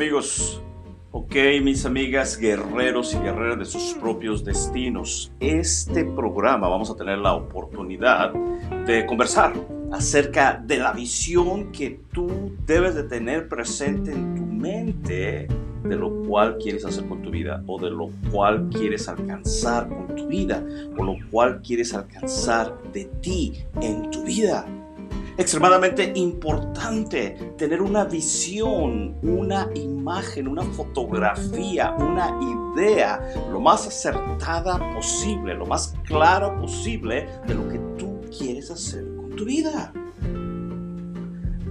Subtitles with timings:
[0.00, 0.62] Amigos.
[1.12, 5.30] Ok, mis amigas guerreros y guerreras de sus propios destinos.
[5.40, 8.32] Este programa vamos a tener la oportunidad
[8.86, 9.52] de conversar
[9.92, 15.48] acerca de la visión que tú debes de tener presente en tu mente
[15.84, 20.16] de lo cual quieres hacer con tu vida o de lo cual quieres alcanzar con
[20.16, 20.64] tu vida
[20.96, 24.64] o lo cual quieres alcanzar de ti en tu vida
[25.40, 32.38] extremadamente importante tener una visión, una imagen, una fotografía, una
[32.76, 39.04] idea lo más acertada posible, lo más claro posible de lo que tú quieres hacer
[39.16, 39.92] con tu vida.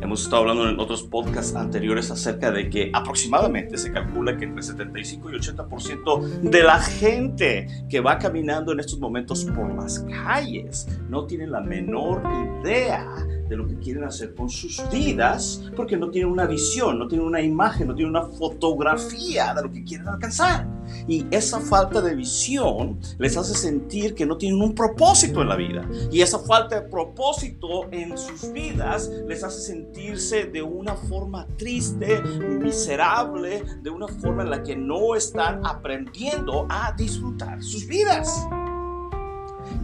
[0.01, 4.63] Hemos estado hablando en otros podcasts anteriores acerca de que aproximadamente se calcula que entre
[4.63, 10.87] 75 y 80% de la gente que va caminando en estos momentos por las calles
[11.09, 12.23] no tiene la menor
[12.61, 13.07] idea
[13.49, 17.27] de lo que quieren hacer con sus vidas porque no tienen una visión, no tienen
[17.27, 20.78] una imagen, no tienen una fotografía de lo que quieren alcanzar.
[21.07, 25.55] Y esa falta de visión les hace sentir que no tienen un propósito en la
[25.55, 25.89] vida.
[26.11, 32.21] Y esa falta de propósito en sus vidas les hace sentirse de una forma triste,
[32.21, 38.47] miserable, de una forma en la que no están aprendiendo a disfrutar sus vidas.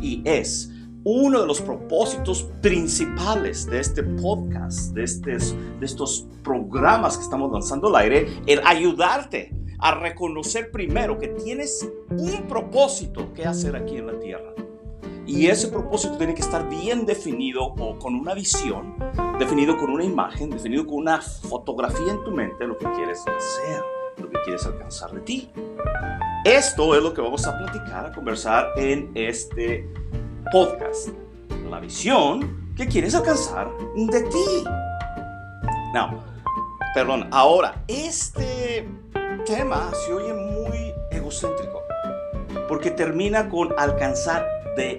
[0.01, 0.71] Y es
[1.03, 5.05] uno de los propósitos principales de este podcast, de,
[5.79, 11.87] de estos programas que estamos lanzando al aire, el ayudarte a reconocer primero que tienes
[12.09, 14.53] un propósito que hacer aquí en la tierra.
[15.27, 18.95] Y ese propósito tiene que estar bien definido o con una visión,
[19.39, 23.81] definido con una imagen, definido con una fotografía en tu mente, lo que quieres hacer,
[24.17, 25.49] lo que quieres alcanzar de ti.
[26.43, 29.89] Esto es lo que vamos a platicar, a conversar en este
[30.51, 31.09] podcast.
[31.71, 34.63] La visión que quieres alcanzar de ti.
[35.91, 36.23] No,
[36.93, 38.87] perdón, ahora, este
[39.43, 41.83] tema se oye muy egocéntrico,
[42.67, 44.97] porque termina con alcanzar de.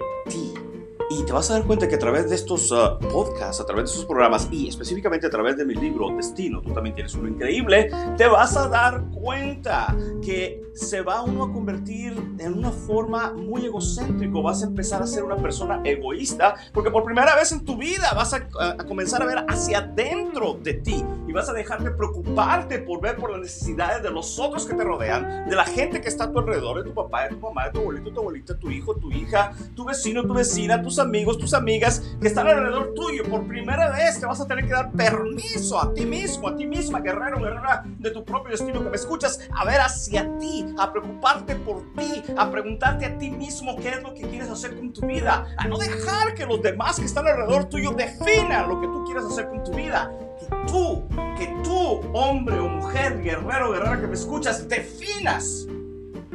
[1.09, 3.85] Y te vas a dar cuenta que a través de estos uh, podcasts, a través
[3.85, 7.29] de estos programas y específicamente a través de mi libro Destino, tú también tienes uno
[7.29, 13.31] increíble, te vas a dar cuenta que se va uno a convertir en una forma
[13.33, 17.63] muy egocéntrico, vas a empezar a ser una persona egoísta, porque por primera vez en
[17.63, 21.53] tu vida vas a, a comenzar a ver hacia adentro de ti y vas a
[21.53, 25.55] dejar de preocuparte por ver por las necesidades de los otros que te rodean, de
[25.55, 27.79] la gente que está a tu alrededor, de tu papá, de tu mamá, de tu
[27.79, 32.01] abuelito, tu abuelita, tu hijo, tu hija, tu vecino, tu vecina, tus amigos, tus amigas
[32.21, 33.23] que están alrededor tuyo.
[33.29, 36.65] Por primera vez te vas a tener que dar permiso a ti mismo, a ti
[36.65, 40.91] misma, guerrero, guerrera de tu propio destino que me escuchas, a ver hacia ti, a
[40.91, 44.91] preocuparte por ti, a preguntarte a ti mismo qué es lo que quieres hacer con
[44.93, 48.87] tu vida, a no dejar que los demás que están alrededor tuyo definan lo que
[48.87, 50.11] tú quieres hacer con tu vida.
[50.39, 55.67] Que tú, que tú, hombre o mujer, guerrero, guerrera que me escuchas, definas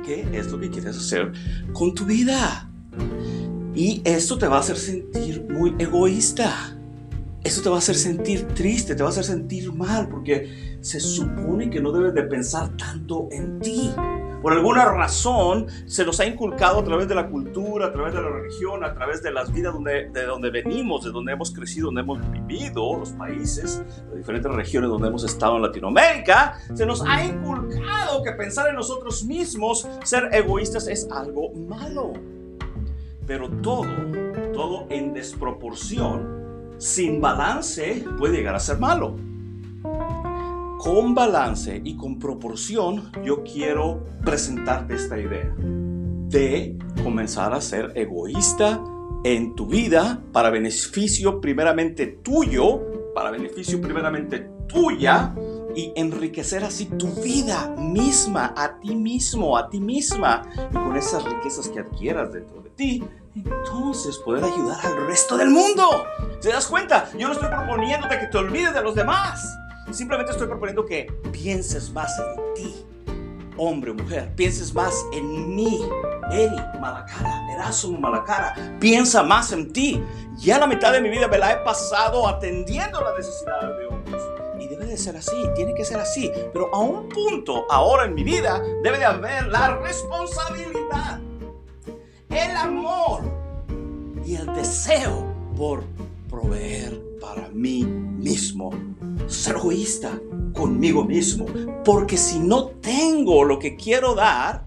[0.05, 1.33] qué es lo que quieres hacer
[1.73, 2.69] con tu vida.
[3.75, 6.77] Y esto te va a hacer sentir muy egoísta.
[7.43, 11.01] Esto te va a hacer sentir triste, te va a hacer sentir mal, porque se
[11.01, 13.93] supone que no debes de pensar tanto en ti.
[14.43, 18.21] Por alguna razón se nos ha inculcado a través de la cultura, a través de
[18.21, 21.87] la religión, a través de las vidas donde, de donde venimos, de donde hemos crecido,
[21.87, 27.03] donde hemos vivido, los países, las diferentes regiones donde hemos estado en Latinoamérica, se nos
[27.03, 32.13] ha inculcado que pensar en nosotros mismos, ser egoístas es algo malo.
[33.27, 33.89] Pero todo,
[34.53, 39.17] todo en desproporción, sin balance, puede llegar a ser malo.
[40.79, 48.83] Con balance y con proporción, yo quiero presentarte esta idea de comenzar a ser egoísta
[49.25, 55.35] en tu vida para beneficio primeramente tuyo, para beneficio primeramente tuya
[55.77, 60.43] y enriquecer así tu vida misma, a ti mismo, a ti misma.
[60.71, 65.51] Y con esas riquezas que adquieras dentro de ti, entonces poder ayudar al resto del
[65.51, 66.05] mundo.
[66.41, 67.09] ¿Te das cuenta?
[67.17, 69.57] Yo no estoy proponiéndote que te olvides de los demás.
[69.91, 72.87] Simplemente estoy proponiendo que pienses más en ti,
[73.57, 74.33] hombre o mujer.
[74.35, 75.81] Pienses más en mí,
[76.31, 78.55] Eri Malacara, Erasmo Malacara.
[78.81, 80.03] Piensa más en ti.
[80.39, 84.23] Ya la mitad de mi vida me la he pasado atendiendo las necesidades de otros
[84.61, 86.31] y debe de ser así, tiene que ser así.
[86.53, 91.21] Pero a un punto, ahora en mi vida, debe de haber la responsabilidad,
[92.33, 93.23] el amor
[94.25, 95.27] y el deseo
[95.57, 95.85] por
[96.29, 98.71] proveer para mí mismo.
[99.27, 100.19] Ser egoísta
[100.55, 101.47] conmigo mismo.
[101.85, 104.65] Porque si no tengo lo que quiero dar,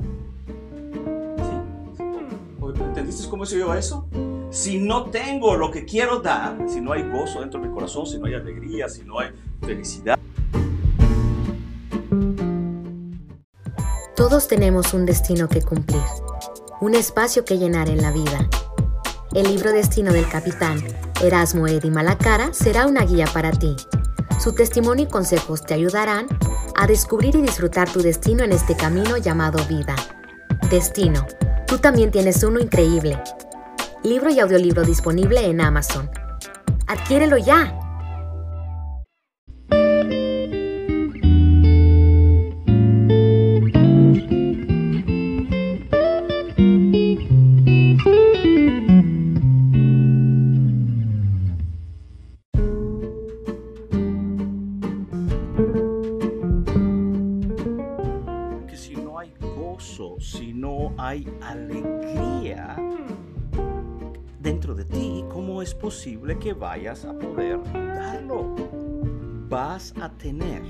[2.79, 4.07] ¿entendiste cómo se lleva eso?
[4.51, 8.05] Si no tengo lo que quiero dar, si no hay gozo dentro de mi corazón,
[8.05, 9.31] si no hay alegría, si no hay
[9.61, 10.17] felicidad.
[14.15, 16.01] Todos tenemos un destino que cumplir,
[16.85, 18.47] un espacio que llenar en la vida.
[19.33, 20.83] El libro Destino del Capitán
[21.19, 23.75] Erasmo Eddy Malacara será una guía para ti.
[24.39, 26.27] Su testimonio y consejos te ayudarán
[26.75, 29.95] a descubrir y disfrutar tu destino en este camino llamado vida.
[30.69, 31.25] Destino.
[31.65, 33.19] Tú también tienes uno increíble
[34.03, 36.07] libro y audiolibro disponible en Amazon.
[36.85, 37.84] ¡Adquiérelo ya!
[66.75, 68.53] Vayas a poder darlo?
[69.47, 70.61] Vas a tener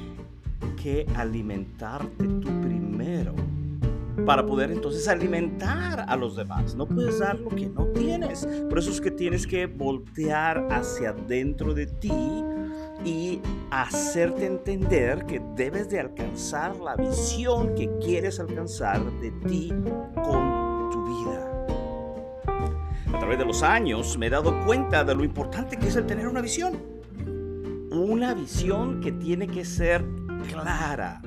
[0.80, 3.34] que alimentarte tú primero
[4.24, 6.76] para poder entonces alimentar a los demás.
[6.76, 8.48] No puedes dar lo que no tienes.
[8.70, 12.14] Por eso es que tienes que voltear hacia dentro de ti
[13.04, 13.42] y
[13.72, 19.74] hacerte entender que debes de alcanzar la visión que quieres alcanzar de ti
[20.24, 20.55] con
[23.26, 26.28] través de los años me he dado cuenta de lo importante que es el tener
[26.28, 26.78] una visión.
[27.90, 30.06] Una visión que tiene que ser
[30.48, 31.24] clara.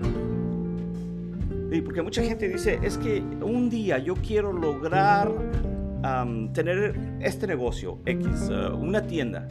[1.72, 5.32] Y porque mucha gente dice, es que un día yo quiero lograr
[6.52, 9.48] tener este negocio X, uh, una tienda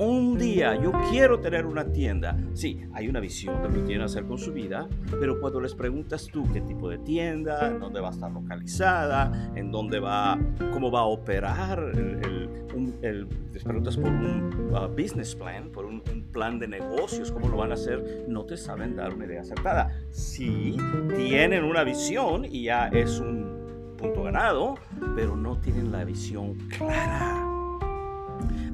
[0.00, 2.36] un día yo quiero tener una tienda.
[2.54, 4.88] Sí, hay una visión de lo que quieren hacer con su vida,
[5.20, 9.70] pero cuando les preguntas tú qué tipo de tienda, dónde va a estar localizada, en
[9.70, 10.38] dónde va,
[10.72, 16.22] cómo va a operar, el, les preguntas por un uh, business plan, por un, un,
[16.32, 19.90] plan de negocios, cómo lo van a hacer, no te saben dar una idea acertada.
[20.10, 20.76] Sí,
[21.14, 24.76] tienen una visión y ya es un punto ganado,
[25.14, 27.49] pero no tienen la visión clara.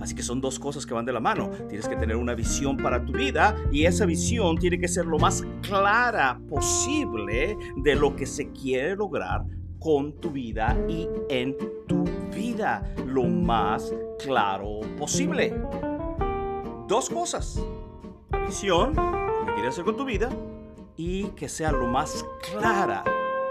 [0.01, 1.51] Así que son dos cosas que van de la mano.
[1.69, 5.19] Tienes que tener una visión para tu vida y esa visión tiene que ser lo
[5.19, 9.45] más clara posible de lo que se quiere lograr
[9.79, 12.05] con tu vida y en tu
[12.35, 12.83] vida.
[13.07, 13.93] Lo más
[14.23, 15.55] claro posible.
[16.89, 17.63] Dos cosas.
[18.31, 20.29] La visión, lo que quieres hacer con tu vida
[20.97, 23.05] y que sea lo más clara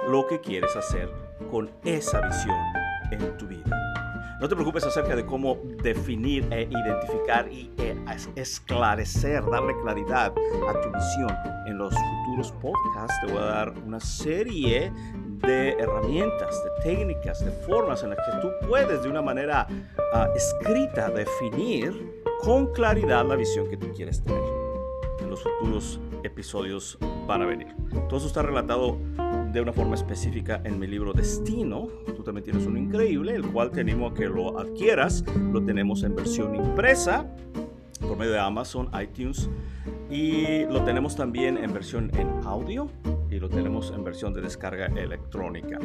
[0.08, 1.10] lo que quieres hacer
[1.52, 2.56] con esa visión
[3.12, 3.95] en tu vida.
[4.42, 7.96] No te preocupes acerca de cómo definir e identificar y e,
[8.36, 10.34] esclarecer, darle claridad
[10.68, 11.30] a tu visión.
[11.66, 14.92] En los futuros podcasts te voy a dar una serie
[15.42, 20.36] de herramientas, de técnicas, de formas en las que tú puedes de una manera uh,
[20.36, 24.44] escrita definir con claridad la visión que tú quieres tener.
[25.22, 27.74] En los futuros episodios van a venir.
[28.10, 28.98] Todo eso está relatado
[29.56, 31.88] de una forma específica en mi libro Destino.
[32.06, 35.24] Tú también tienes uno increíble, el cual te animo a que lo adquieras.
[35.54, 37.26] Lo tenemos en versión impresa
[38.02, 39.50] por medio de Amazon, iTunes
[40.12, 42.90] y lo tenemos también en versión en audio
[43.32, 45.80] y lo tenemos en versión de descarga electrónica.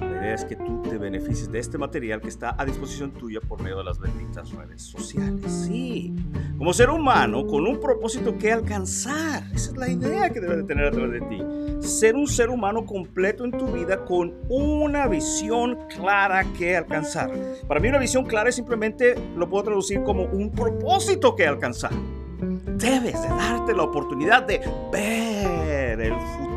[0.00, 3.40] La idea es que tú te beneficies de este material que está a disposición tuya
[3.40, 5.50] por medio de las benditas redes sociales.
[5.68, 6.12] Sí,
[6.58, 9.44] como ser humano con un propósito que alcanzar.
[9.54, 11.38] Esa es la idea que debes de tener a través de ti.
[11.82, 17.30] Ser un ser humano completo en tu vida con una visión clara que alcanzar.
[17.66, 21.92] Para mí una visión clara es simplemente, lo puedo traducir como un propósito que alcanzar.
[22.40, 24.60] Debes de darte la oportunidad de
[24.92, 26.51] ver el futuro.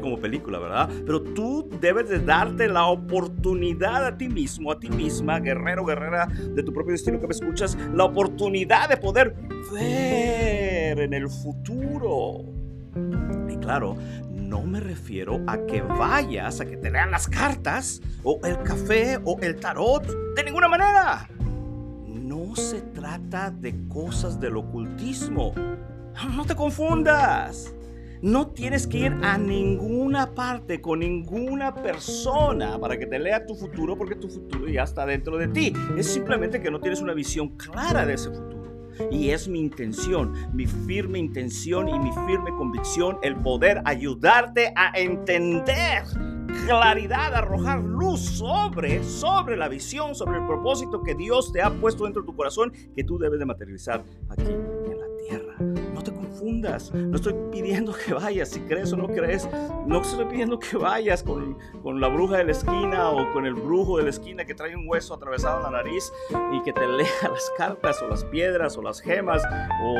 [0.00, 0.90] Como película, ¿verdad?
[1.06, 6.26] Pero tú debes de darte la oportunidad a ti mismo, a ti misma, guerrero, guerrera
[6.26, 9.36] de tu propio destino que me escuchas, la oportunidad de poder
[9.72, 12.46] ver en el futuro.
[13.48, 13.96] Y claro,
[14.28, 19.20] no me refiero a que vayas a que te lean las cartas o el café
[19.24, 20.04] o el tarot.
[20.34, 21.28] De ninguna manera
[22.08, 25.54] no se trata de cosas del ocultismo.
[26.34, 27.72] No te confundas.
[28.26, 33.54] No tienes que ir a ninguna parte con ninguna persona para que te lea tu
[33.54, 35.72] futuro porque tu futuro ya está dentro de ti.
[35.96, 38.90] Es simplemente que no tienes una visión clara de ese futuro.
[39.12, 44.90] Y es mi intención, mi firme intención y mi firme convicción el poder ayudarte a
[44.98, 46.02] entender
[46.66, 52.02] claridad, arrojar luz sobre, sobre la visión, sobre el propósito que Dios te ha puesto
[52.02, 55.75] dentro de tu corazón que tú debes de materializar aquí en la tierra.
[56.94, 59.48] No estoy pidiendo que vayas, si crees o no crees,
[59.86, 63.54] no estoy pidiendo que vayas con, con la bruja de la esquina o con el
[63.54, 66.12] brujo de la esquina que trae un hueso atravesado en la nariz
[66.52, 69.42] y que te lea las cartas o las piedras o las gemas
[69.82, 69.96] o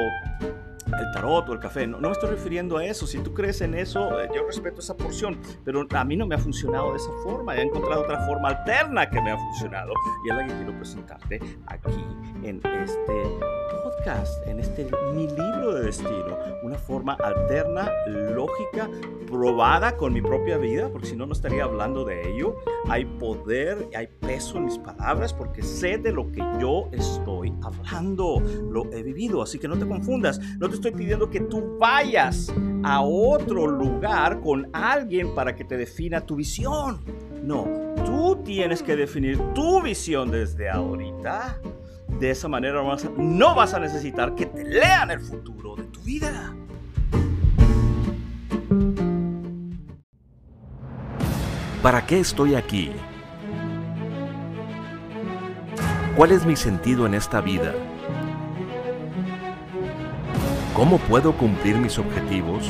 [0.86, 1.86] el tarot o el café.
[1.86, 3.06] No, no, me estoy refiriendo a eso.
[3.06, 5.38] Si tú crees en eso, eh, yo respeto esa porción.
[5.64, 7.56] Pero a mí no me ha funcionado de esa forma.
[7.56, 9.92] He encontrado otra forma alterna que me ha funcionado.
[10.24, 12.04] Y es la que quiero presentarte aquí
[12.42, 13.22] en este
[13.82, 16.38] podcast, en este mi libro de destino.
[16.62, 18.88] Una forma alterna, lógica,
[19.26, 22.56] probada con mi propia vida, porque si no, no estaría hablando de ello.
[22.88, 28.40] Hay poder, hay peso en mis palabras, porque sé de lo que yo estoy hablando.
[28.70, 30.40] Lo he vivido, así que no te confundas.
[30.58, 32.52] No te estoy pidiendo que tú vayas
[32.84, 37.00] a otro lugar con alguien para que te defina tu visión.
[37.42, 37.66] No,
[38.04, 41.58] tú tienes que definir tu visión desde ahorita.
[42.20, 42.82] De esa manera
[43.16, 46.54] no vas a necesitar que te lean el futuro de tu vida.
[51.82, 52.90] ¿Para qué estoy aquí?
[56.16, 57.74] ¿Cuál es mi sentido en esta vida?
[60.76, 62.66] ¿Cómo puedo cumplir mis objetivos?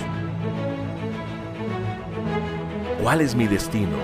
[3.02, 3.96] ¿Cuál es mi destino?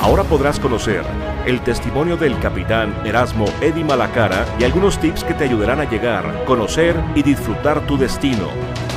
[0.00, 1.02] Ahora podrás conocer
[1.44, 6.46] el testimonio del capitán Erasmo Eddy Malacara y algunos tips que te ayudarán a llegar,
[6.46, 8.48] conocer y disfrutar tu destino.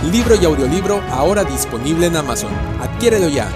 [0.09, 2.53] Libro y audiolibro ahora disponible en Amazon.
[2.81, 3.49] Adquiérelo ya.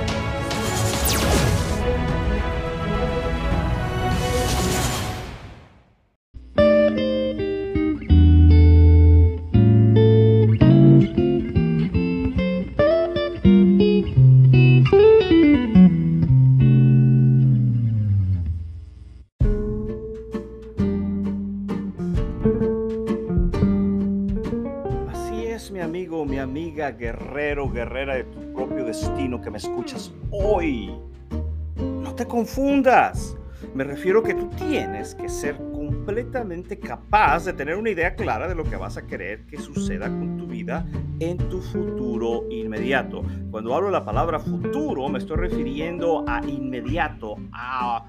[32.15, 33.38] Te confundas.
[33.74, 38.55] Me refiero que tú tienes que ser completamente capaz de tener una idea clara de
[38.55, 40.86] lo que vas a querer que suceda con tu vida
[41.19, 43.24] en tu futuro inmediato.
[43.51, 48.05] Cuando hablo de la palabra futuro, me estoy refiriendo a inmediato, a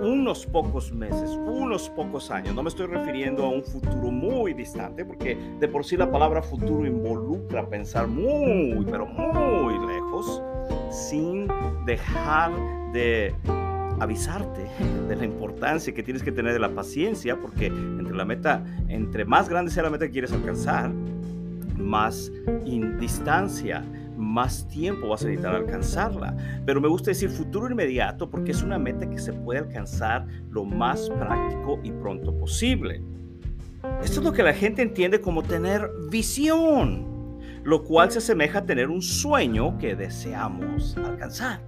[0.00, 2.54] unos pocos meses, unos pocos años.
[2.54, 6.40] No me estoy refiriendo a un futuro muy distante, porque de por sí la palabra
[6.40, 10.42] futuro involucra pensar muy, pero muy lejos,
[10.90, 11.46] sin
[11.84, 13.34] dejar de
[14.00, 14.66] avisarte
[15.08, 19.24] de la importancia que tienes que tener de la paciencia, porque entre la meta, entre
[19.24, 20.90] más grande sea la meta que quieres alcanzar,
[21.76, 22.32] más
[22.98, 23.84] distancia,
[24.16, 26.36] más tiempo vas a necesitar alcanzarla.
[26.64, 30.64] Pero me gusta decir futuro inmediato porque es una meta que se puede alcanzar lo
[30.64, 33.02] más práctico y pronto posible.
[34.02, 38.66] Esto es lo que la gente entiende como tener visión, lo cual se asemeja a
[38.66, 41.60] tener un sueño que deseamos alcanzar.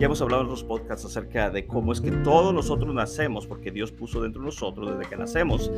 [0.00, 3.70] Ya hemos hablado en los podcasts acerca de cómo es que todos nosotros nacemos, porque
[3.70, 5.70] Dios puso dentro de nosotros desde que nacemos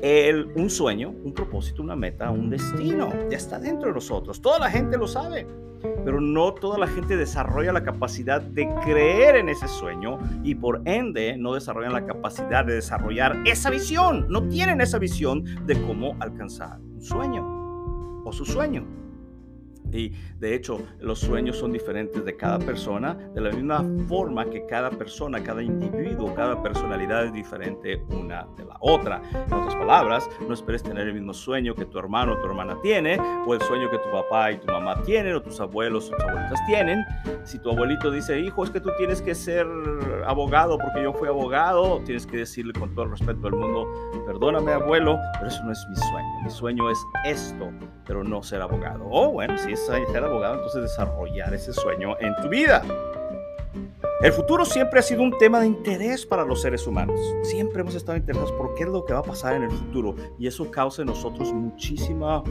[0.00, 3.12] el, un sueño, un propósito, una meta, un destino.
[3.28, 4.40] Ya está dentro de nosotros.
[4.40, 5.48] Toda la gente lo sabe,
[6.04, 10.80] pero no toda la gente desarrolla la capacidad de creer en ese sueño y por
[10.84, 14.26] ende no desarrollan la capacidad de desarrollar esa visión.
[14.28, 19.03] No tienen esa visión de cómo alcanzar un sueño o su sueño.
[19.94, 24.66] Y de hecho, los sueños son diferentes de cada persona, de la misma forma que
[24.66, 29.22] cada persona, cada individuo, cada personalidad es diferente una de la otra.
[29.32, 32.76] En otras palabras, no esperes tener el mismo sueño que tu hermano o tu hermana
[32.82, 36.16] tiene, o el sueño que tu papá y tu mamá tienen, o tus abuelos o
[36.16, 37.04] tus abuelitas tienen.
[37.44, 39.66] Si tu abuelito dice, hijo, es que tú tienes que ser
[40.26, 43.86] abogado porque yo fui abogado, tienes que decirle con todo el respeto del mundo,
[44.26, 46.28] perdóname abuelo, pero eso no es mi sueño.
[46.42, 47.70] Mi sueño es esto,
[48.04, 49.06] pero no ser abogado.
[49.08, 52.82] O bueno, si es ser abogado, entonces desarrollar ese sueño en tu vida.
[54.22, 57.20] El futuro siempre ha sido un tema de interés para los seres humanos.
[57.42, 60.14] Siempre hemos estado interesados por qué es lo que va a pasar en el futuro
[60.38, 62.42] y eso causa en nosotros muchísima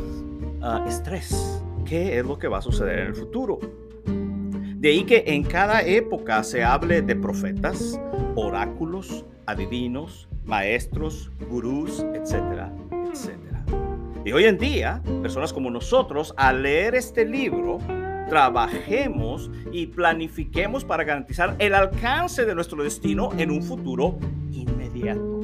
[0.61, 1.61] ah, estrés.
[1.85, 3.59] ¿Qué es lo que va a suceder en el futuro?
[4.05, 7.99] De ahí que en cada época se hable de profetas,
[8.35, 12.71] oráculos, adivinos, maestros, gurús, etcétera,
[13.11, 13.42] etcétera.
[14.25, 17.80] Y hoy en día, personas como nosotros, al leer este libro,
[18.30, 24.18] trabajemos y planifiquemos para garantizar el alcance de nuestro destino en un futuro
[24.51, 25.42] inmediato.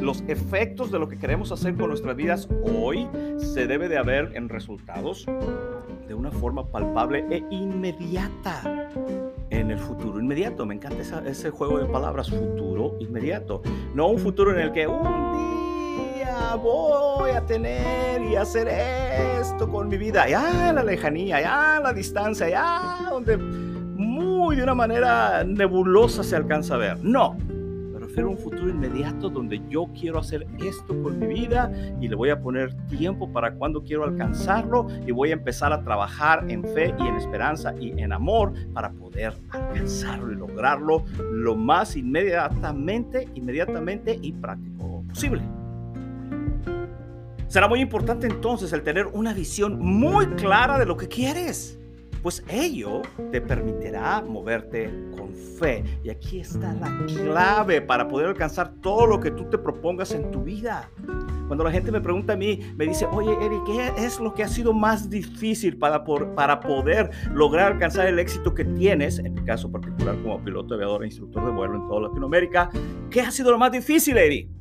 [0.00, 4.34] los efectos de lo que queremos hacer con nuestras vidas hoy se debe de haber
[4.34, 5.26] en resultados
[6.08, 8.88] de una forma palpable e inmediata
[9.50, 10.64] en el futuro inmediato.
[10.64, 13.60] Me encanta ese juego de palabras, futuro inmediato.
[13.94, 15.59] No un futuro en el que un día
[16.56, 20.28] voy a tener y hacer esto con mi vida.
[20.28, 26.74] Ya la lejanía, ya la distancia, ya donde muy de una manera nebulosa se alcanza
[26.74, 26.98] a ver.
[27.02, 27.36] No,
[28.26, 31.70] un futuro inmediato donde yo quiero hacer esto con mi vida
[32.00, 35.82] y le voy a poner tiempo para cuando quiero alcanzarlo y voy a empezar a
[35.82, 41.54] trabajar en fe y en esperanza y en amor para poder alcanzarlo y lograrlo lo
[41.54, 45.42] más inmediatamente, inmediatamente y práctico posible.
[47.50, 51.80] Será muy importante entonces el tener una visión muy clara de lo que quieres
[52.22, 53.02] pues ello
[53.32, 55.84] te permitirá moverte con fe.
[56.04, 60.30] Y aquí está la clave para poder alcanzar todo lo que tú te propongas en
[60.30, 60.90] tu vida.
[61.46, 64.44] Cuando la gente me pregunta a mí, me dice, oye, Eric, ¿qué es lo que
[64.44, 69.18] ha sido más difícil para, para poder lograr alcanzar el éxito que tienes?
[69.18, 72.70] En mi caso particular como piloto, aviador e instructor de vuelo en toda Latinoamérica,
[73.10, 74.59] ¿qué ha sido lo más difícil, Eric?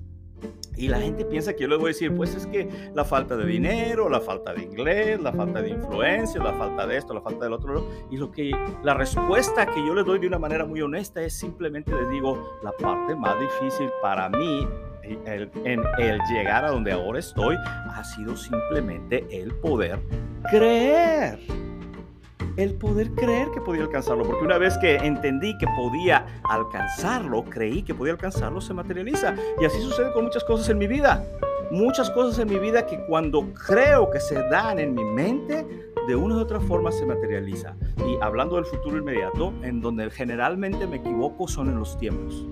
[0.80, 3.36] Y la gente piensa que yo les voy a decir, pues es que la falta
[3.36, 7.20] de dinero, la falta de inglés, la falta de influencia, la falta de esto, la
[7.20, 7.86] falta del otro.
[8.10, 11.34] Y lo que la respuesta que yo les doy de una manera muy honesta es
[11.34, 14.66] simplemente les digo, la parte más difícil para mí
[15.04, 20.00] en el llegar a donde ahora estoy ha sido simplemente el poder
[20.50, 21.40] creer
[22.58, 27.84] el poder creer que podía alcanzarlo, porque una vez que entendí que podía alcanzarlo, creí
[27.84, 29.36] que podía alcanzarlo, se materializa.
[29.62, 31.24] Y así sucede con muchas cosas en mi vida.
[31.72, 35.66] Muchas cosas en mi vida que cuando creo que se dan en mi mente,
[36.08, 37.76] de una u otra forma se materializa.
[38.06, 42.46] Y hablando del futuro inmediato, en donde generalmente me equivoco son en los tiempos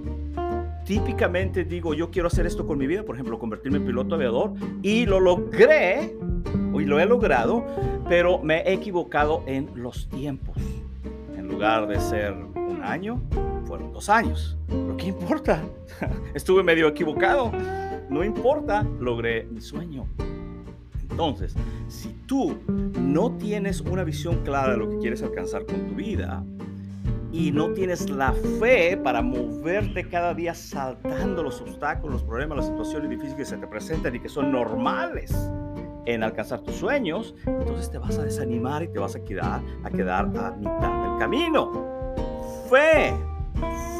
[0.87, 4.53] típicamente digo, yo quiero hacer esto con mi vida, por ejemplo, convertirme en piloto aviador,
[4.81, 6.15] y lo logré,
[6.73, 7.65] y lo he logrado,
[8.07, 10.55] pero me he equivocado en los tiempos.
[11.35, 13.21] En lugar de ser un año,
[13.65, 14.57] fueron dos años.
[14.67, 15.61] ¿Pero qué importa?
[16.33, 17.51] Estuve medio equivocado.
[18.09, 20.07] No importa, logré mi sueño.
[21.11, 21.53] Entonces,
[21.89, 22.57] si tú
[23.01, 26.45] no tienes una visión clara de lo que quieres alcanzar con tu vida,
[27.31, 32.67] y no tienes la fe para moverte cada día saltando los obstáculos, los problemas, las
[32.67, 35.35] situaciones difíciles que se te presentan y que son normales
[36.05, 39.89] en alcanzar tus sueños, entonces te vas a desanimar y te vas a quedar a,
[39.89, 42.15] quedar a mitad del camino.
[42.69, 43.13] Fe,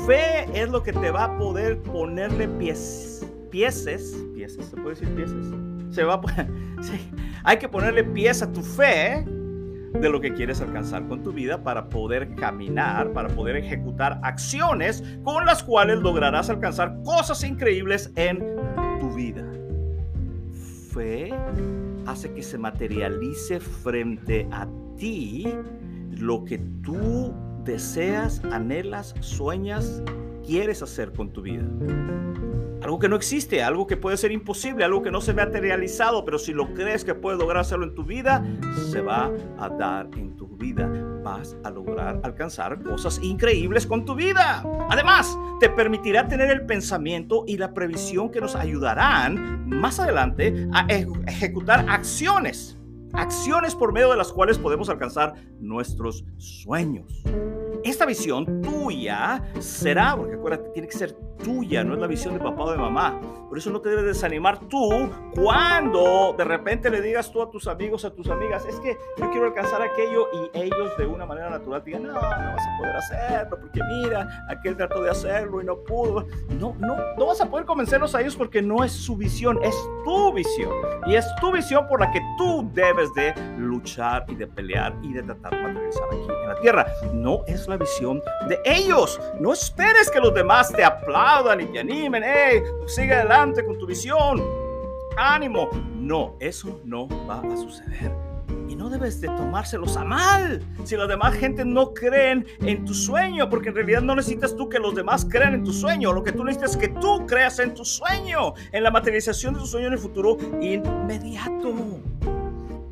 [0.06, 5.10] fe es lo que te va a poder ponerle pies, pieces, pieces, ¿se puede decir
[5.16, 5.46] pieces?
[5.90, 6.22] Se va a,
[6.82, 7.12] sí,
[7.44, 9.26] hay que ponerle pies a tu fe
[10.02, 15.04] de lo que quieres alcanzar con tu vida para poder caminar, para poder ejecutar acciones
[15.24, 18.40] con las cuales lograrás alcanzar cosas increíbles en
[19.00, 19.44] tu vida.
[20.94, 21.34] Fe
[22.06, 25.48] hace que se materialice frente a ti
[26.12, 27.34] lo que tú
[27.64, 30.02] deseas, anhelas, sueñas,
[30.46, 31.64] quieres hacer con tu vida
[32.82, 36.26] algo que no existe, algo que puede ser imposible, algo que no se ve materializado,
[36.26, 38.44] pero si lo crees que puedes lograr hacerlo en tu vida,
[38.92, 40.90] se va a dar en tu vida.
[41.24, 44.64] Vas a lograr alcanzar cosas increíbles con tu vida.
[44.90, 50.86] Además, te permitirá tener el pensamiento y la previsión que nos ayudarán más adelante a
[51.28, 52.78] ejecutar acciones.
[53.14, 57.24] Acciones por medio de las cuales podemos alcanzar nuestros sueños
[57.90, 62.40] esta visión tuya será, porque acuérdate, tiene que ser tuya, no es la visión de
[62.40, 63.20] papá o de mamá.
[63.48, 67.68] Por eso no te debes desanimar tú cuando de repente le digas tú a tus
[67.68, 71.50] amigos, a tus amigas, es que yo quiero alcanzar aquello y ellos de una manera
[71.50, 75.66] natural digan, no, no vas a poder hacerlo, porque mira, aquel trató de hacerlo y
[75.66, 76.26] no pudo.
[76.60, 79.76] No, no, no vas a poder convencerlos a ellos porque no es su visión, es
[80.04, 80.74] tu visión.
[81.06, 85.14] Y es tu visión por la que tú debes de luchar y de pelear y
[85.14, 86.88] de tratar de materializar aquí en la tierra.
[87.14, 89.22] No es la visión de ellos.
[89.40, 91.27] No esperes que los demás te aplaudan
[91.60, 92.24] y te animen.
[92.26, 94.42] Hey, sigue adelante con tu visión.
[95.18, 95.70] Ánimo.
[95.98, 98.12] No, eso no va a suceder.
[98.70, 102.94] Y no debes de tomárselos a mal si la demás gente no creen en tu
[102.94, 106.14] sueño, porque en realidad no necesitas tú que los demás crean en tu sueño.
[106.14, 109.60] Lo que tú necesitas es que tú creas en tu sueño, en la materialización de
[109.60, 111.74] tu sueño en el futuro inmediato.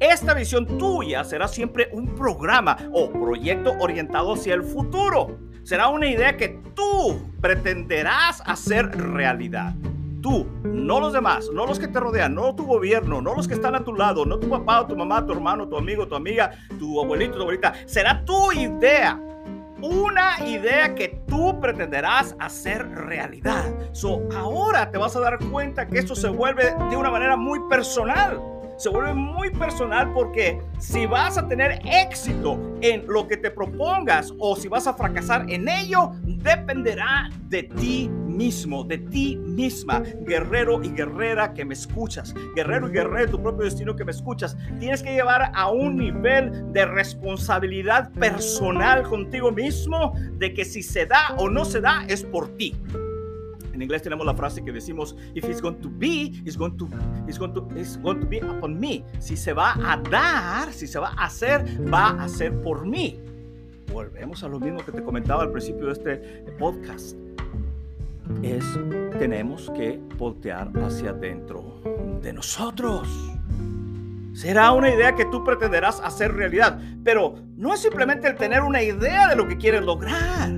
[0.02, 5.38] Esta visión tuya será siempre un programa o proyecto orientado hacia el futuro.
[5.66, 9.74] Será una idea que tú pretenderás hacer realidad.
[10.22, 13.56] Tú, no los demás, no los que te rodean, no tu gobierno, no los que
[13.56, 16.52] están a tu lado, no tu papá, tu mamá, tu hermano, tu amigo, tu amiga,
[16.78, 17.74] tu abuelito, tu abuelita.
[17.88, 19.20] Será tu idea
[19.82, 23.66] una idea que tú pretenderás hacer realidad.
[23.92, 27.60] So, ahora te vas a dar cuenta que esto se vuelve de una manera muy
[27.70, 28.40] personal
[28.78, 34.34] se vuelve muy personal porque si vas a tener éxito en lo que te propongas
[34.40, 40.84] o si vas a fracasar en ello, dependerá de ti mismo, de ti misma, guerrero
[40.84, 44.58] y guerrera que me escuchas, guerrero y guerrera de tu propio destino que me escuchas.
[44.80, 51.06] Tienes que llevar a un nivel de responsabilidad personal contigo mismo de que si se
[51.06, 52.76] da o no se da es por ti.
[53.76, 56.88] En inglés tenemos la frase que decimos, if it's going to be, it's going to,
[57.28, 59.04] it's going to, it's going to be upon me.
[59.20, 63.20] Si se va a dar, si se va a hacer, va a ser por mí.
[63.92, 66.18] Volvemos a lo mismo que te comentaba al principio de este
[66.58, 67.18] podcast.
[68.42, 68.64] Es,
[69.20, 71.82] tenemos que voltear hacia adentro
[72.22, 73.10] de nosotros.
[74.32, 78.82] Será una idea que tú pretenderás hacer realidad, pero no es simplemente el tener una
[78.82, 80.50] idea de lo que quieres lograr,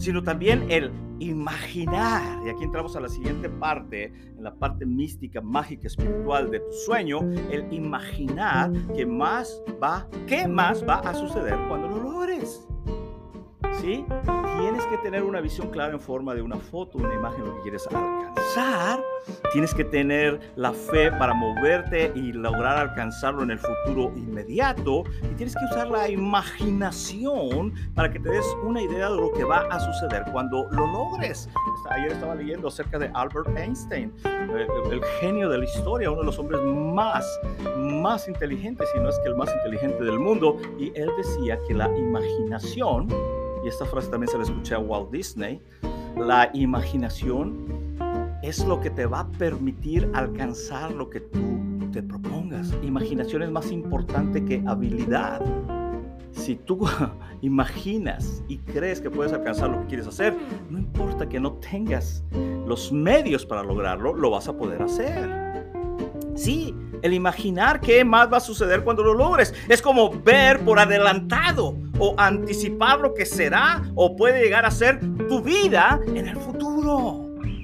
[0.00, 2.40] sino también el imaginar.
[2.46, 6.72] Y aquí entramos a la siguiente parte, en la parte mística, mágica, espiritual de tu
[6.86, 12.66] sueño, el imaginar que más va, qué más va a suceder cuando lo logres.
[13.80, 14.04] ¿Sí?
[14.60, 17.62] Tienes que tener una visión clara en forma de una foto, una imagen, lo que
[17.62, 19.00] quieres alcanzar.
[19.52, 25.04] Tienes que tener la fe para moverte y lograr alcanzarlo en el futuro inmediato.
[25.22, 29.44] Y tienes que usar la imaginación para que te des una idea de lo que
[29.44, 31.48] va a suceder cuando lo logres.
[31.88, 36.26] Ayer estaba leyendo acerca de Albert Einstein, el, el genio de la historia, uno de
[36.26, 37.26] los hombres más,
[37.78, 40.58] más inteligentes, si no es que el más inteligente del mundo.
[40.78, 43.08] Y él decía que la imaginación
[43.64, 45.60] y esta frase también se la escuché a Walt Disney,
[46.16, 47.66] la imaginación
[48.42, 51.60] es lo que te va a permitir alcanzar lo que tú
[51.92, 52.72] te propongas.
[52.82, 55.40] Imaginación es más importante que habilidad.
[56.32, 56.86] Si tú
[57.42, 60.34] imaginas y crees que puedes alcanzar lo que quieres hacer,
[60.70, 62.24] no importa que no tengas
[62.66, 65.28] los medios para lograrlo, lo vas a poder hacer.
[66.34, 69.52] Sí, el imaginar qué más va a suceder cuando lo logres.
[69.68, 74.98] Es como ver por adelantado o anticipar lo que será o puede llegar a ser
[75.28, 77.19] tu vida en el futuro.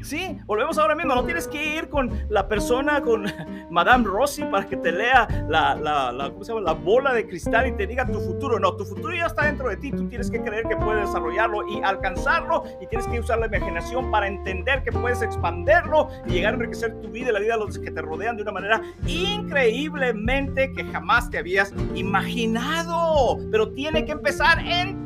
[0.06, 1.16] Sí, volvemos ahora mismo.
[1.16, 3.24] No tienes que ir con la persona, con
[3.70, 7.88] Madame Rossi, para que te lea la, la, la, la bola de cristal y te
[7.88, 8.60] diga tu futuro.
[8.60, 9.90] No, tu futuro ya está dentro de ti.
[9.90, 12.62] Tú tienes que creer que puedes desarrollarlo y alcanzarlo.
[12.80, 17.00] Y tienes que usar la imaginación para entender que puedes expanderlo y llegar a enriquecer
[17.00, 20.84] tu vida y la vida de los que te rodean de una manera increíblemente que
[20.84, 23.38] jamás te habías imaginado.
[23.50, 25.05] Pero tiene que empezar en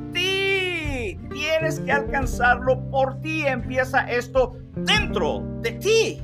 [1.30, 3.46] tienes que alcanzarlo por ti.
[3.46, 6.22] Empieza esto dentro de ti.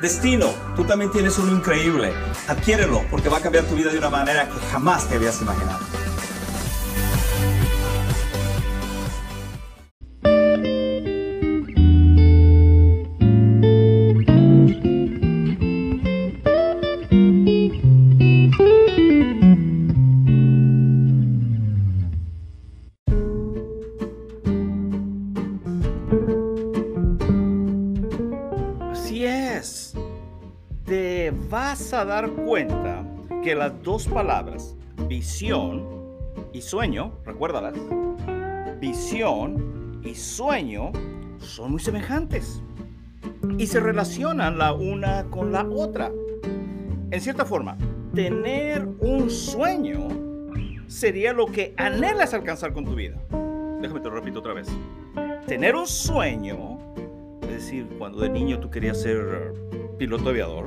[0.00, 0.46] Destino,
[0.76, 2.12] tú también tienes uno increíble.
[2.46, 5.97] Adquiérelo porque va a cambiar tu vida de una manera que jamás te habías imaginado.
[31.98, 33.04] A dar cuenta
[33.42, 34.76] que las dos palabras,
[35.08, 35.84] visión
[36.52, 37.74] y sueño, recuérdalas,
[38.80, 40.92] visión y sueño
[41.38, 42.62] son muy semejantes
[43.58, 46.12] y se relacionan la una con la otra.
[47.10, 47.76] En cierta forma,
[48.14, 50.06] tener un sueño
[50.86, 53.16] sería lo que anhelas alcanzar con tu vida.
[53.80, 54.68] Déjame te lo repito otra vez.
[55.48, 56.78] Tener un sueño,
[57.42, 59.52] es decir, cuando de niño tú querías ser
[59.98, 60.66] piloto aviador,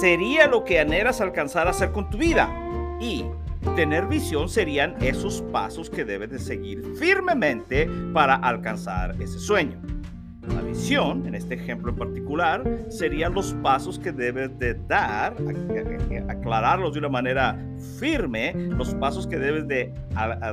[0.00, 2.48] sería lo que anhelas alcanzar a hacer con tu vida.
[3.00, 3.24] Y
[3.76, 9.80] tener visión serían esos pasos que debes de seguir firmemente para alcanzar ese sueño.
[10.48, 15.34] La visión, en este ejemplo en particular, serían los pasos que debes de dar,
[16.28, 17.58] aclararlos de una manera
[17.98, 19.94] firme, los pasos que debes de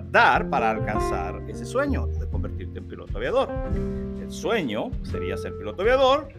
[0.10, 3.50] dar para alcanzar ese sueño de convertirte en piloto aviador.
[4.22, 6.30] El sueño sería ser piloto aviador,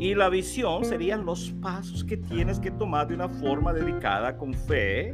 [0.00, 4.54] y la visión serían los pasos que tienes que tomar de una forma dedicada, con
[4.54, 5.12] fe,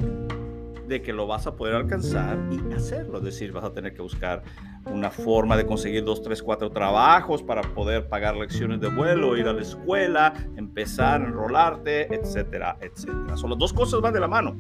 [0.87, 3.19] de que lo vas a poder alcanzar y hacerlo.
[3.19, 4.45] Es decir, vas a tener que buscar
[4.87, 9.49] una forma de conseguir dos, tres, cuatro trabajos para poder pagar lecciones de vuelo, ir
[9.49, 13.37] a la escuela, empezar a enrolarte, etcétera, etcétera.
[13.37, 14.57] Son las dos cosas van de la mano.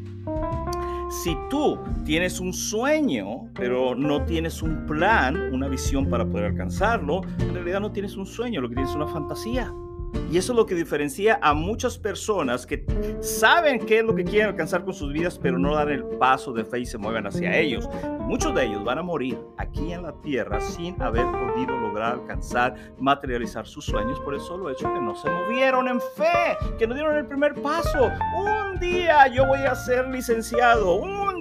[1.08, 7.20] Si tú tienes un sueño, pero no tienes un plan, una visión para poder alcanzarlo,
[7.38, 9.72] en realidad no tienes un sueño, lo que tienes es una fantasía.
[10.30, 12.84] Y eso es lo que diferencia a muchas personas que
[13.20, 16.52] saben qué es lo que quieren alcanzar con sus vidas, pero no dan el paso
[16.52, 17.88] de fe y se mueven hacia ellos.
[18.20, 22.74] muchos de ellos van a morir aquí en la tierra sin haber podido lograr alcanzar,
[22.98, 26.94] materializar sus sueños por el solo hecho que no se movieron en fe, que no
[26.94, 28.10] dieron el primer paso.
[28.36, 30.96] Un día yo voy a ser licenciado,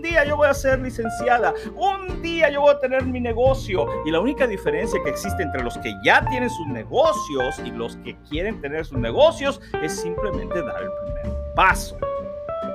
[0.06, 3.88] día yo voy a ser licenciada, un día yo voy a tener mi negocio.
[4.06, 7.98] Y la única diferencia que existe entre los que ya tienen sus negocios y los
[7.98, 11.98] que quieren tener sus negocios es simplemente dar el primer paso.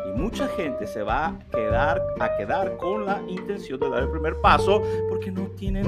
[0.09, 4.11] Y mucha gente se va a quedar, a quedar con la intención de dar el
[4.11, 5.87] primer paso porque no tienen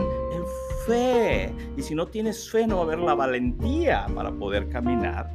[0.87, 1.52] fe.
[1.76, 5.28] Y si no tienes fe, no va a haber la valentía para poder caminar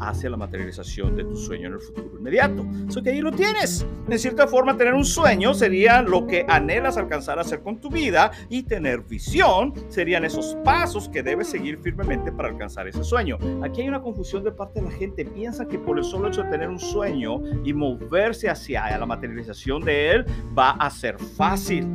[0.00, 2.66] hacia la materialización de tu sueño en el futuro inmediato.
[2.88, 3.86] Eso que ahí lo tienes.
[4.08, 7.90] En cierta forma, tener un sueño sería lo que anhelas alcanzar a hacer con tu
[7.90, 13.38] vida y tener visión serían esos pasos que debes seguir firmemente para alcanzar ese sueño.
[13.62, 15.24] Aquí hay una confusión de parte de la gente.
[15.24, 19.82] Piensa que por el solo hecho de tener un sueño y moverse hacia la materialización
[19.82, 20.26] de él
[20.56, 21.86] va a ser fácil.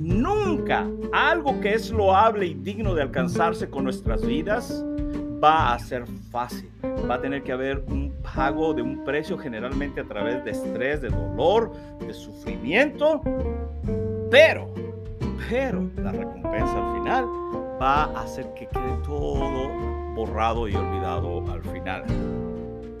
[0.00, 4.84] Nunca algo que es loable y digno de alcanzarse con nuestras vidas
[5.42, 6.70] va a ser fácil.
[7.10, 11.02] Va a tener que haber un pago de un precio generalmente a través de estrés,
[11.02, 13.20] de dolor, de sufrimiento.
[14.30, 14.72] Pero,
[15.48, 17.24] pero la recompensa al final
[17.80, 19.68] va a hacer que quede todo
[20.14, 22.04] borrado y olvidado al final.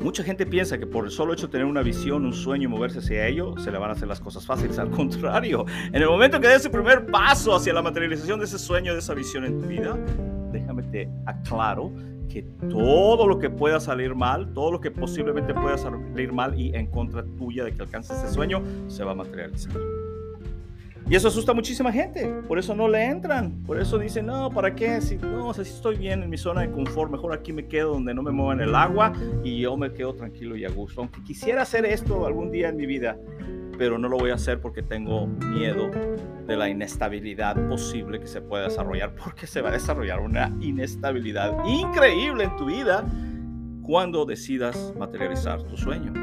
[0.00, 2.66] Mucha gente piensa que por el solo hecho de tener una visión, un sueño y
[2.66, 4.76] moverse hacia ello, se le van a hacer las cosas fáciles.
[4.80, 8.58] Al contrario, en el momento que des ese primer paso hacia la materialización de ese
[8.58, 9.96] sueño, de esa visión en tu vida,
[10.50, 11.92] déjame te aclaro
[12.32, 16.74] que todo lo que pueda salir mal, todo lo que posiblemente pueda salir mal y
[16.74, 19.72] en contra tuya de que alcances ese sueño, se va a materializar.
[21.10, 24.50] Y eso asusta a muchísima gente, por eso no le entran, por eso dicen, no,
[24.50, 25.00] ¿para qué?
[25.02, 28.14] Si, no, si estoy bien en mi zona de confort, mejor aquí me quedo donde
[28.14, 29.12] no me muevan el agua
[29.44, 31.02] y yo me quedo tranquilo y a gusto.
[31.02, 33.18] Aunque quisiera hacer esto algún día en mi vida,
[33.82, 35.90] pero no lo voy a hacer porque tengo miedo
[36.46, 41.52] de la inestabilidad posible que se puede desarrollar, porque se va a desarrollar una inestabilidad
[41.66, 43.04] increíble en tu vida
[43.82, 46.21] cuando decidas materializar tu sueño.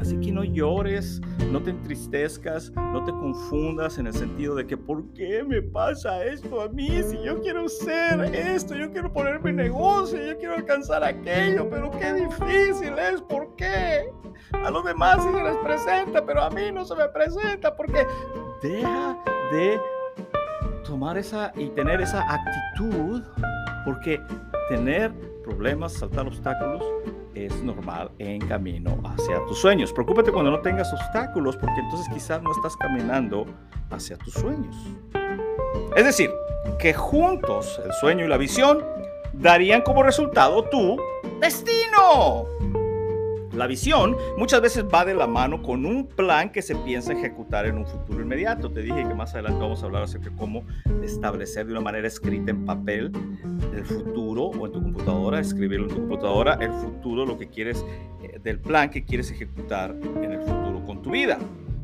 [0.00, 4.76] Así que no llores, no te entristezcas, no te confundas en el sentido de que
[4.76, 7.02] ¿por qué me pasa esto a mí?
[7.02, 11.90] Si yo quiero ser esto, yo quiero poner mi negocio, yo quiero alcanzar aquello, pero
[11.90, 14.10] qué difícil es, ¿por qué?
[14.52, 18.06] A los demás sí se les presenta, pero a mí no se me presenta porque
[18.62, 19.18] deja
[19.52, 19.80] de
[20.84, 23.22] tomar esa y tener esa actitud
[23.84, 24.20] porque
[24.68, 25.12] tener
[25.46, 26.84] problemas, saltar obstáculos
[27.34, 29.92] es normal en camino hacia tus sueños.
[29.92, 33.46] Preocúpate cuando no tengas obstáculos porque entonces quizás no estás caminando
[33.90, 34.74] hacia tus sueños.
[35.94, 36.30] Es decir,
[36.78, 38.84] que juntos el sueño y la visión
[39.34, 40.96] darían como resultado tu
[41.40, 42.55] destino.
[43.56, 47.64] La visión muchas veces va de la mano con un plan que se piensa ejecutar
[47.64, 48.70] en un futuro inmediato.
[48.70, 50.62] Te dije que más adelante vamos a hablar acerca de cómo
[51.02, 53.10] establecer de una manera escrita en papel
[53.74, 57.82] el futuro o en tu computadora, escribirlo en tu computadora, el futuro, lo que quieres,
[58.22, 61.38] eh, del plan que quieres ejecutar en el futuro con tu vida.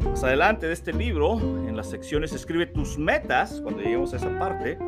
[0.05, 4.39] Más adelante de este libro, en las secciones Escribe tus metas, cuando lleguemos a esa
[4.39, 4.79] parte,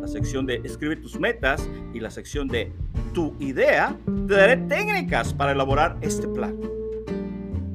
[0.00, 2.72] la sección de Escribe tus metas y la sección de
[3.12, 6.56] Tu idea, te daré técnicas para elaborar este plan.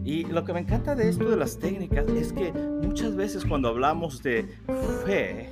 [0.03, 3.67] Y lo que me encanta de esto de las técnicas es que muchas veces cuando
[3.67, 4.47] hablamos de
[5.05, 5.49] fe,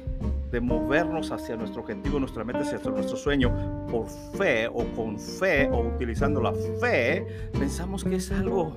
[0.51, 3.51] de movernos hacia nuestro objetivo, nuestra meta, hacia nuestro sueño,
[3.91, 8.73] por fe o con fe o utilizando la fe, pensamos que es algo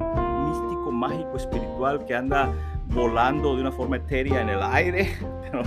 [0.48, 2.52] místico, mágico, espiritual que anda
[2.88, 5.08] volando de una forma etérea en el aire,
[5.42, 5.62] pero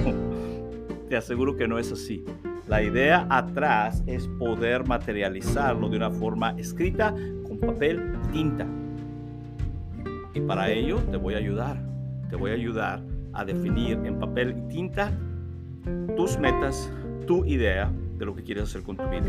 [1.07, 2.23] te aseguro que no es así.
[2.67, 7.13] La idea atrás es poder materializarlo de una forma escrita
[7.47, 8.65] con papel y tinta.
[10.33, 11.77] Y para ello te voy a ayudar.
[12.29, 13.01] Te voy a ayudar
[13.33, 15.11] a definir en papel y tinta
[16.15, 16.89] tus metas,
[17.27, 19.27] tu idea de lo que quieres hacer con tu vida.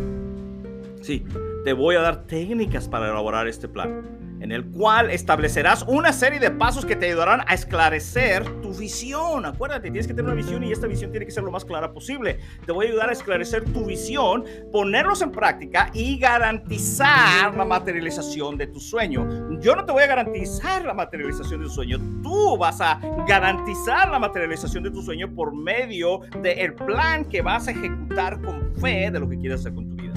[1.01, 1.25] Sí,
[1.65, 4.03] te voy a dar técnicas para elaborar este plan
[4.43, 9.47] en el cual establecerás una serie de pasos que te ayudarán a esclarecer tu visión.
[9.47, 11.93] Acuérdate, tienes que tener una visión y esta visión tiene que ser lo más clara
[11.93, 12.41] posible.
[12.67, 18.59] Te voy a ayudar a esclarecer tu visión, ponerlos en práctica y garantizar la materialización
[18.59, 19.61] de tu sueño.
[19.61, 24.11] Yo no te voy a garantizar la materialización de tu sueño, tú vas a garantizar
[24.11, 29.09] la materialización de tu sueño por medio del plan que vas a ejecutar con fe
[29.13, 30.15] de lo que quieres hacer con tu vida.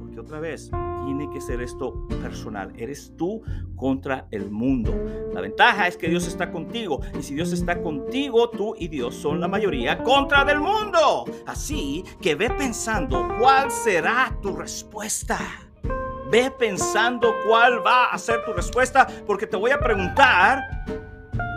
[0.00, 0.68] Porque otra vez,
[1.04, 2.72] tiene que ser esto personal.
[2.76, 3.42] Eres tú
[3.76, 4.94] contra el mundo.
[5.32, 7.00] La ventaja es que Dios está contigo.
[7.18, 11.24] Y si Dios está contigo, tú y Dios son la mayoría contra del mundo.
[11.46, 15.38] Así que ve pensando cuál será tu respuesta.
[16.30, 20.62] Ve pensando cuál va a ser tu respuesta porque te voy a preguntar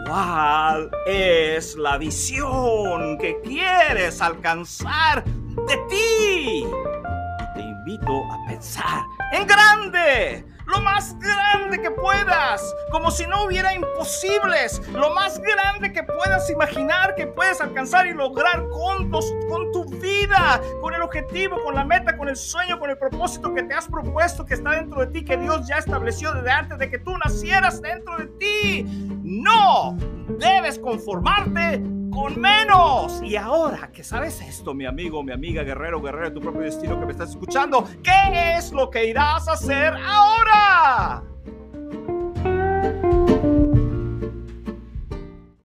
[0.06, 6.66] cuál es la visión que quieres alcanzar de ti.
[7.54, 13.74] Te invito a pensar en grande lo más grande que puedas, como si no hubiera
[13.74, 19.86] imposibles, lo más grande que puedas imaginar que puedes alcanzar y lograr con, con tu
[20.02, 23.74] vida, con el objetivo, con la meta, con el sueño, con el propósito que te
[23.74, 27.00] has propuesto, que está dentro de ti, que Dios ya estableció desde antes de que
[27.00, 28.84] tú nacieras dentro de ti.
[29.24, 29.98] No
[30.40, 31.82] debes conformarte
[32.15, 33.21] con menos.
[33.21, 37.06] Y ahora que sabes esto, mi amigo, mi amiga, guerrero, guerrero, tu propio destino que
[37.06, 41.35] me estás escuchando, ¿qué es lo que irás a hacer ahora?